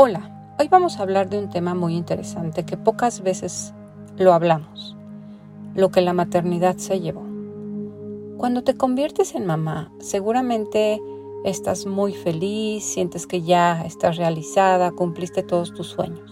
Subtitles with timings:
[0.00, 3.74] Hola, hoy vamos a hablar de un tema muy interesante que pocas veces
[4.16, 4.96] lo hablamos,
[5.74, 7.24] lo que la maternidad se llevó.
[8.36, 11.00] Cuando te conviertes en mamá, seguramente
[11.44, 16.30] estás muy feliz, sientes que ya estás realizada, cumpliste todos tus sueños.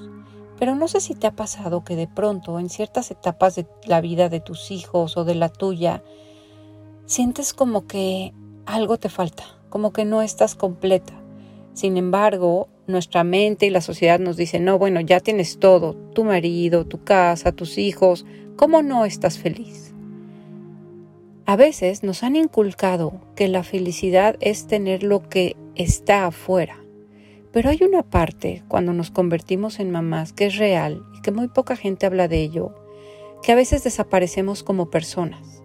[0.60, 4.01] Pero no sé si te ha pasado que de pronto en ciertas etapas de la
[4.01, 6.04] vida de tus hijos o de la tuya,
[7.06, 8.32] sientes como que
[8.64, 11.14] algo te falta, como que no estás completa.
[11.76, 16.24] Sin embargo, nuestra mente y la sociedad nos dicen, no, bueno, ya tienes todo, tu
[16.24, 18.24] marido, tu casa, tus hijos,
[18.56, 19.92] ¿cómo no estás feliz?
[21.44, 26.82] A veces nos han inculcado que la felicidad es tener lo que está afuera,
[27.52, 31.48] pero hay una parte cuando nos convertimos en mamás que es real y que muy
[31.48, 32.74] poca gente habla de ello,
[33.42, 35.62] que a veces desaparecemos como personas.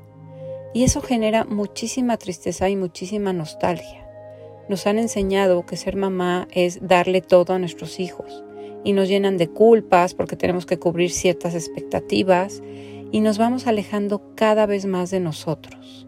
[0.73, 4.00] Y eso genera muchísima tristeza y muchísima nostalgia.
[4.71, 8.41] Nos han enseñado que ser mamá es darle todo a nuestros hijos
[8.85, 12.63] y nos llenan de culpas porque tenemos que cubrir ciertas expectativas
[13.11, 16.07] y nos vamos alejando cada vez más de nosotros.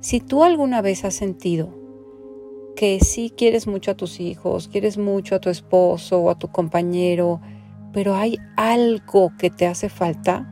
[0.00, 1.70] Si tú alguna vez has sentido
[2.76, 6.48] que sí quieres mucho a tus hijos, quieres mucho a tu esposo o a tu
[6.48, 7.40] compañero,
[7.94, 10.46] pero hay algo que te hace falta,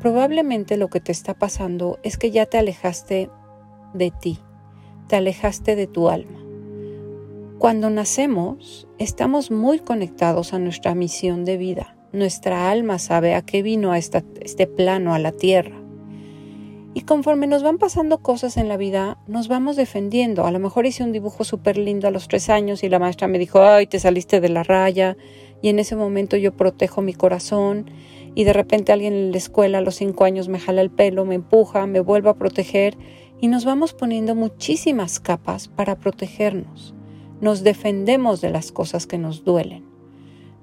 [0.00, 3.28] probablemente lo que te está pasando es que ya te alejaste
[3.92, 4.38] de ti,
[5.06, 6.47] te alejaste de tu alma.
[7.58, 11.96] Cuando nacemos, estamos muy conectados a nuestra misión de vida.
[12.12, 15.82] Nuestra alma sabe a qué vino a este plano, a la tierra.
[16.94, 20.46] Y conforme nos van pasando cosas en la vida, nos vamos defendiendo.
[20.46, 23.26] A lo mejor hice un dibujo súper lindo a los tres años y la maestra
[23.26, 25.16] me dijo, ay, te saliste de la raya.
[25.60, 27.90] Y en ese momento yo protejo mi corazón
[28.36, 31.24] y de repente alguien en la escuela a los cinco años me jala el pelo,
[31.24, 32.96] me empuja, me vuelve a proteger
[33.40, 36.94] y nos vamos poniendo muchísimas capas para protegernos
[37.40, 39.84] nos defendemos de las cosas que nos duelen.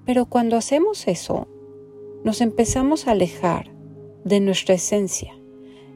[0.06, 1.47] Pero cuando hacemos eso,
[2.24, 3.72] nos empezamos a alejar
[4.24, 5.34] de nuestra esencia.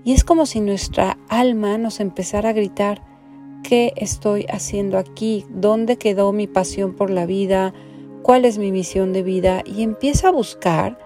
[0.04, 3.04] Y es como si nuestra alma nos empezara a gritar,
[3.64, 5.46] ¿qué estoy haciendo aquí?
[5.50, 7.74] ¿Dónde quedó mi pasión por la vida?
[8.24, 9.64] ¿Cuál es mi misión de vida?
[9.66, 10.98] Y empieza a buscar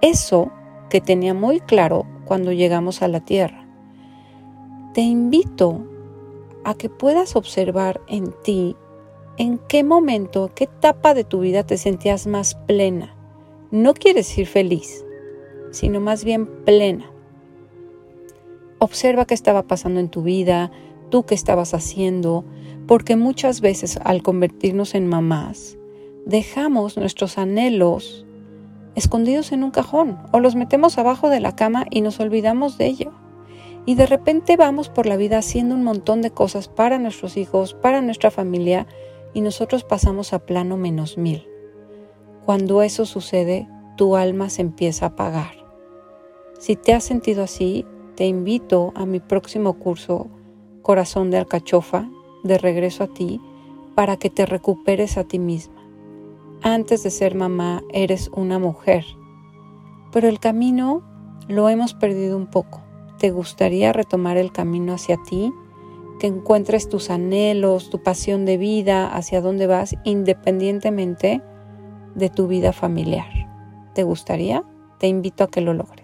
[0.00, 0.50] eso
[0.88, 3.66] que tenía muy claro cuando llegamos a la tierra.
[4.94, 5.86] Te invito
[6.64, 8.76] a que puedas observar en ti
[9.38, 13.16] ¿En qué momento, qué etapa de tu vida te sentías más plena?
[13.70, 15.06] No quieres decir feliz,
[15.70, 17.10] sino más bien plena.
[18.78, 20.70] Observa qué estaba pasando en tu vida,
[21.08, 22.44] tú qué estabas haciendo,
[22.86, 25.78] porque muchas veces al convertirnos en mamás,
[26.26, 28.26] dejamos nuestros anhelos
[28.94, 32.86] escondidos en un cajón o los metemos abajo de la cama y nos olvidamos de
[32.86, 33.12] ello.
[33.86, 37.72] Y de repente vamos por la vida haciendo un montón de cosas para nuestros hijos,
[37.72, 38.86] para nuestra familia,
[39.34, 41.46] y nosotros pasamos a plano menos mil.
[42.44, 45.52] Cuando eso sucede, tu alma se empieza a apagar.
[46.58, 50.28] Si te has sentido así, te invito a mi próximo curso
[50.82, 52.08] Corazón de Alcachofa,
[52.42, 53.40] de regreso a ti,
[53.94, 55.82] para que te recuperes a ti misma.
[56.62, 59.04] Antes de ser mamá, eres una mujer,
[60.12, 61.02] pero el camino
[61.48, 62.82] lo hemos perdido un poco.
[63.18, 65.52] ¿Te gustaría retomar el camino hacia ti?
[66.22, 71.42] Que encuentres tus anhelos, tu pasión de vida, hacia dónde vas, independientemente
[72.14, 73.26] de tu vida familiar.
[73.92, 74.62] ¿Te gustaría?
[75.00, 76.01] Te invito a que lo logres.